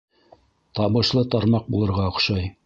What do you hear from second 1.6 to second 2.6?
булырға оҡшай.